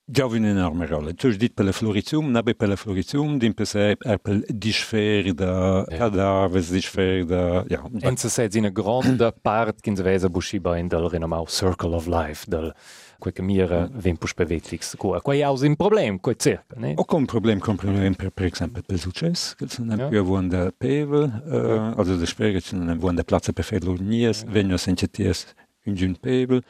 Giovi 0.09 0.37
un'enorme 0.37 0.85
rolla. 0.85 1.11
Tu 1.11 1.27
hai 1.27 1.35
detto 1.35 1.55
per 1.55 1.65
la 1.65 1.73
florizium, 1.73 2.29
non 2.31 2.41
per 2.41 2.69
la 2.69 2.77
florizium, 2.77 3.37
din 3.37 3.53
per 3.53 3.67
sé 3.67 3.97
è 3.99 4.17
per 4.17 4.41
disfere 4.47 5.33
da 5.33 5.83
cadaveri, 5.85 6.65
disfere 6.65 7.25
da... 7.25 7.65
Ja. 7.67 7.83
E 7.99 8.15
se 8.15 8.29
sei 8.29 8.47
in 8.53 8.59
una 8.59 8.69
grande 8.69 9.33
parte 9.41 9.81
che 9.81 9.89
invece 9.89 10.29
busciba 10.29 10.77
in 10.77 10.87
del 10.87 11.09
renomato 11.09 11.47
Circle 11.47 11.93
of 11.93 12.05
Life, 12.05 12.45
del 12.47 12.73
quel 13.17 13.33
che 13.33 13.41
mira 13.41 13.87
mm. 13.87 13.97
vempus 13.97 14.33
bevetix. 14.33 14.95
Qua 14.95 15.21
è 15.21 15.43
un 15.47 15.75
problema, 15.75 16.17
qua 16.19 16.33
cerca, 16.35 16.75
ne? 16.79 16.93
O 16.95 17.05
con 17.05 17.21
un 17.21 17.25
problema, 17.25 17.59
con 17.59 17.71
un 17.71 17.77
problema 17.77 18.15
per, 18.15 18.31
per 18.31 18.45
esempio 18.45 18.81
per 18.81 18.95
il 18.95 19.01
successo, 19.01 19.55
che 19.55 19.67
non 19.79 19.99
è 19.99 20.07
più 20.07 20.23
buon 20.23 20.47
da 20.47 20.71
pevel, 20.75 21.43
uh, 21.45 21.99
also 21.99 22.15
da 22.15 22.25
spero 22.25 22.59
che 22.59 22.75
non 22.75 22.89
è 22.89 22.95
buon 22.95 23.15
da 23.15 23.23
piazza 23.23 23.51
per 23.51 23.63
fare 23.63 23.83
l'urnies, 23.83 24.43
vengono 24.45 24.77
sentities 24.77 25.53
in 25.83 25.95
giun 25.95 26.15
pevel, 26.19 26.63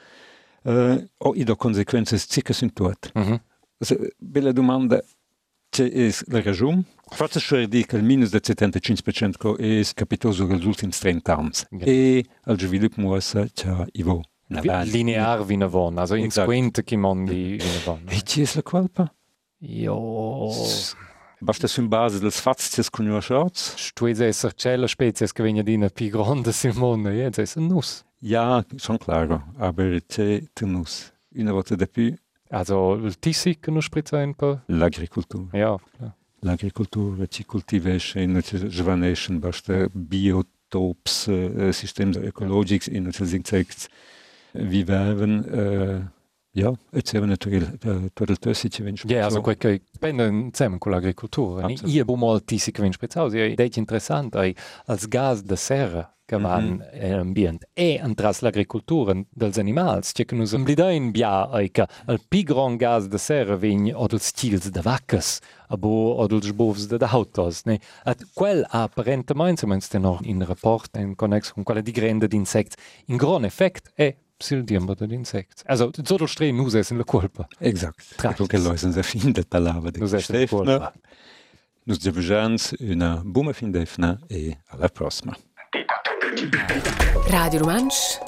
uh, 0.64 1.08
o 1.18 1.36
i 1.36 1.44
do 1.44 1.56
consequenze 1.56 2.18
circa 2.18 2.54
sunt 2.54 2.74
tot. 2.74 3.12
Mm 3.18 3.22
-hmm. 3.22 3.40
Bella 4.18 4.52
domanda, 4.52 5.04
c'è 5.70 5.90
es 5.94 6.24
la 6.28 6.42
ragione? 6.42 6.84
Forse 7.10 7.40
cioè 7.40 7.68
dire 7.68 7.86
che 7.86 7.98
il 7.98 8.04
minus 8.04 8.32
del 8.32 8.42
75% 8.44 9.58
è 9.58 9.94
capitoso 9.94 10.46
negli 10.46 10.66
ultimi 10.66 10.92
30 10.92 11.36
anni. 11.36 11.52
E 11.80 12.26
al 12.44 12.60
sviluppo 12.60 13.02
muossa 13.02 13.46
c'è 13.54 13.86
Ivo. 13.94 14.24
Linear 14.50 15.48
wie 15.48 15.54
eine 15.54 15.72
Won, 15.72 15.98
also 15.98 16.16
in 16.16 16.32
Squint 16.32 16.84
che 16.84 16.96
mondi 16.96 17.58
eine 17.60 17.86
Won. 17.86 18.02
E 18.08 18.22
ci 18.24 18.44
è 18.44 18.48
la 18.54 18.62
colpa? 18.62 19.14
Jo. 19.60 20.52
Basta 21.40 21.68
su 21.68 21.88
base 21.88 22.20
dels 22.20 22.40
fazies 22.40 22.90
conosciuts? 22.90 23.76
Stuiz 23.76 24.20
esser 24.22 24.54
c'è 24.56 24.76
la 24.76 24.88
specie 24.88 25.28
che 25.28 25.44
viene 25.44 25.64
di 25.64 25.76
una 25.76 25.90
più 25.90 26.10
grande 26.10 26.52
sul 26.52 26.74
mondo, 26.76 27.10
e 27.10 27.30
è 27.30 27.46
un 27.56 27.68
nus. 27.68 28.04
Ja, 28.20 28.66
schon 28.78 28.98
klar, 28.98 29.44
aber 29.58 30.02
c'è 30.08 30.42
un 30.62 30.72
nus. 30.72 31.14
Una 31.36 31.52
volta 31.52 31.76
di 31.76 31.88
più. 31.88 32.16
Also 32.50 32.94
il 32.94 33.20
tisi 33.20 33.60
che 33.60 33.70
non 33.70 33.82
sprizza 33.82 34.18
un 34.18 34.34
po'? 34.34 34.62
L'agricoltura. 34.68 35.56
Ja, 35.56 35.78
klar. 35.98 36.16
L'agricoltura 36.40 37.26
ci 37.28 37.46
cultivesce 37.46 38.22
in 38.22 38.42
svanescen, 38.42 39.40
basta 39.40 39.88
biotops, 39.92 41.26
uh, 41.28 41.72
systems 41.72 42.16
ecologics 42.18 42.88
in 42.88 43.12
insects 43.12 43.88
vivevan 44.58 45.40
uh, 45.46 46.00
ja, 46.58 46.74
et 46.94 47.08
seva 47.08 47.30
naturel 47.30 47.70
per 47.78 48.30
il 48.30 48.40
tøssi 48.42 48.72
ci 48.74 48.84
vens. 48.84 49.06
Ja, 49.08 49.26
also 49.26 49.42
quel 49.42 49.58
che 49.58 49.82
insieme 50.02 50.78
con 50.78 50.92
l'agricoltura. 50.92 51.68
Io 51.70 52.06
bo 52.06 52.16
molti 52.16 52.58
si 52.58 52.72
vens 52.72 52.98
prezzaus, 52.98 53.34
e 53.34 53.54
è 53.54 53.70
interessante 53.76 54.38
ai 54.38 54.56
als 54.86 55.08
gas 55.08 55.44
de 55.44 55.56
serra 55.56 56.12
che 56.28 56.38
van 56.38 56.66
mm 56.66 56.82
-hmm. 56.82 57.16
l'ambient 57.16 57.66
e 57.74 58.00
antras 58.02 58.42
l'agricoltura 58.42 59.14
dels 59.30 59.58
animals, 59.58 60.12
che 60.12 60.36
nus 60.36 60.54
amblidain 60.54 61.12
bia 61.12 61.50
ai 61.50 61.72
che 61.72 61.88
al 62.06 62.20
pi 62.28 62.44
gran 62.44 62.76
gas 62.76 63.08
de 63.08 63.18
serra 63.18 63.56
vegn 63.56 63.94
od 63.96 64.12
els 64.12 64.28
stils 64.28 64.70
de 64.70 64.82
vaccas, 64.82 65.40
abo 65.70 66.18
od 66.18 66.32
els 66.34 66.52
bovs 66.52 66.88
de 66.88 66.98
autos, 67.06 67.64
ne? 67.64 67.80
At 68.04 68.26
quel 68.34 68.66
apparentemente, 68.70 69.66
se 69.80 70.00
noch 70.00 70.22
in 70.26 70.44
rapport 70.44 70.98
in 70.98 71.16
connex 71.16 71.54
con 71.54 71.64
quella 71.64 71.82
di 71.82 71.92
grande 71.92 72.28
d'insects, 72.28 72.76
in 73.06 73.16
gran 73.16 73.46
effect 73.46 73.92
è 73.96 74.14
psildiembo 74.38 74.94
dell'insecto. 74.94 75.64
Also, 75.66 75.90
solo 76.04 76.28
stre 76.28 76.52
nus 76.52 76.74
es 76.76 76.90
in 76.92 76.98
la 76.98 77.04
colpa. 77.04 77.48
Exact. 77.60 78.16
Ecco 78.24 78.46
che 78.46 78.58
lo 78.58 78.76
sen 78.76 78.94
fin 79.04 79.32
de 79.32 79.44
palava 79.44 79.90
de 79.90 80.00
in 80.00 80.10
la 80.10 80.48
colpa. 80.48 80.94
Nus 81.84 82.00
devujans 82.00 82.76
una 82.80 83.22
buona 83.24 83.54
fin 83.54 83.72
defna 83.72 84.20
e 84.28 84.58
alla 84.68 84.90
prossima. 84.90 85.36
Radio 87.30 87.60
Romansch 87.60 88.20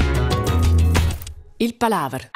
Il 1.58 1.76
Palaver 1.76 2.32